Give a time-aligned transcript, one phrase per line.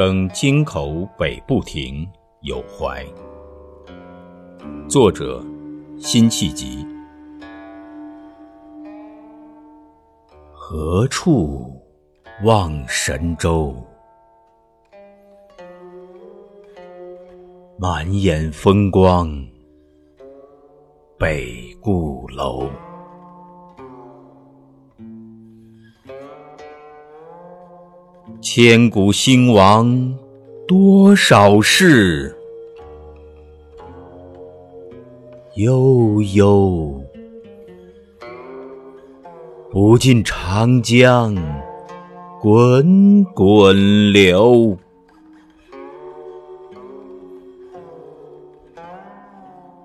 [0.00, 2.08] 登京口北部亭
[2.40, 3.04] 有怀，
[4.88, 5.44] 作者
[5.98, 6.86] 辛弃疾。
[10.54, 11.78] 何处
[12.46, 13.76] 望神州？
[17.78, 19.28] 满眼风光
[21.18, 22.70] 北固楼。
[28.40, 30.16] 千古兴亡
[30.66, 32.34] 多少事，
[35.56, 37.02] 悠悠
[39.70, 41.36] 不尽长江
[42.40, 44.76] 滚滚流。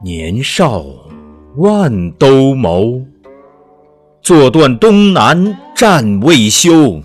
[0.03, 0.85] 年少
[1.55, 3.03] 万兜鍪，
[4.21, 7.01] 坐断东南战未休。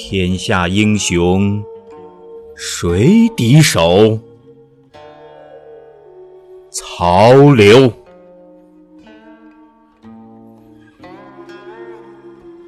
[0.00, 1.60] 天下英雄
[2.54, 4.16] 谁敌手？
[6.70, 7.92] 曹刘。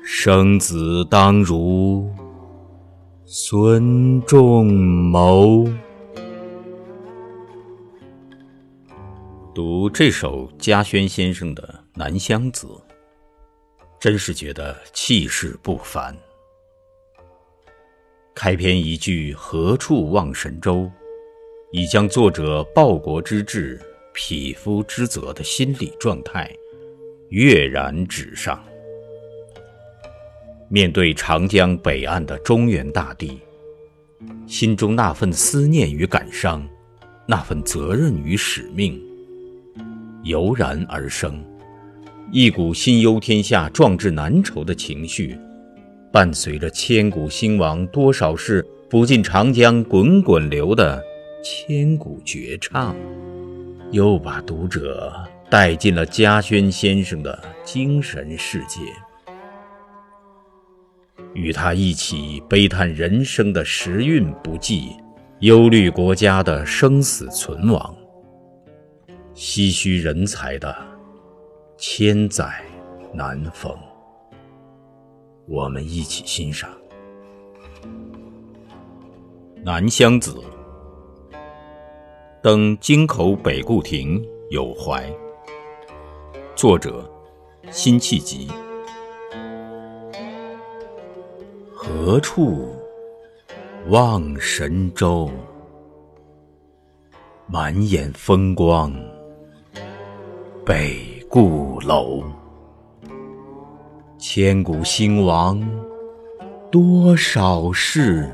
[0.02, 2.12] 生子当如
[3.24, 5.64] 孙仲谋。
[9.54, 11.62] 读这首家轩先生的
[11.94, 12.66] 《南乡子》，
[14.00, 16.12] 真是觉得气势不凡。
[18.42, 20.90] 开篇一句“何处望神州”，
[21.72, 23.78] 已将作者报国之志、
[24.14, 26.50] 匹夫之责的心理状态
[27.28, 28.58] 跃然纸上。
[30.70, 33.38] 面对长江北岸的中原大地，
[34.46, 36.66] 心中那份思念与感伤，
[37.26, 38.98] 那份责任与使命，
[40.22, 41.44] 油然而生，
[42.32, 45.38] 一股心忧天下、壮志难酬的情绪。
[46.12, 51.00] 伴随着“千古兴亡多少事，不尽长江滚滚流”的
[51.42, 52.96] 千古绝唱，
[53.92, 55.12] 又把读者
[55.48, 58.80] 带进了嘉轩先生的精神世界，
[61.32, 64.96] 与他一起悲叹人生的时运不济，
[65.38, 67.96] 忧虑国家的生死存亡，
[69.32, 70.76] 唏嘘人才的
[71.78, 72.50] 千载
[73.14, 73.72] 难逢。
[75.50, 76.70] 我们一起欣赏
[79.64, 80.40] 《南乡子》。
[82.40, 85.12] 登京口北固亭有怀，
[86.54, 87.04] 作者
[87.68, 88.48] 辛弃疾。
[91.74, 92.72] 何处
[93.88, 95.28] 望神州？
[97.48, 98.94] 满眼风光
[100.64, 102.22] 北固楼。
[104.22, 105.58] 千古兴亡
[106.70, 108.30] 多少事，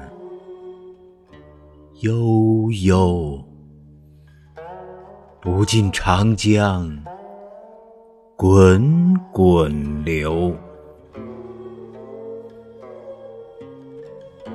[2.01, 3.41] 悠悠
[5.41, 6.91] 不尽长江
[8.35, 10.53] 滚滚流。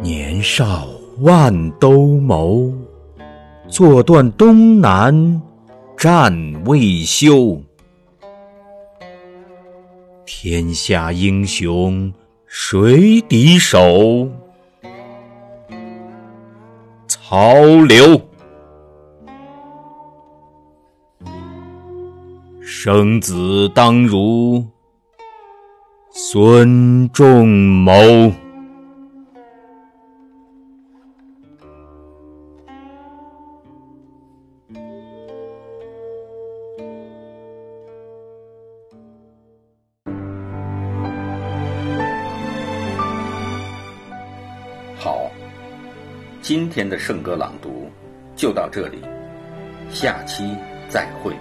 [0.01, 0.85] 年少
[1.21, 2.73] 万兜鍪，
[3.69, 5.41] 坐断东南
[5.97, 6.33] 战
[6.65, 7.57] 未休。
[10.25, 12.13] 天下英雄
[12.45, 14.29] 谁敌手？
[17.07, 17.55] 曹
[17.87, 18.21] 刘。
[22.61, 24.65] 生子当如
[26.11, 27.93] 孙仲谋。
[46.41, 47.87] 今天的圣歌朗读
[48.35, 48.97] 就到这里，
[49.91, 50.43] 下期
[50.89, 51.35] 再会。